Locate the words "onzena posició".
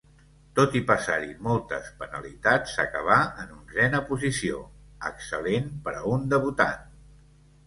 3.57-4.63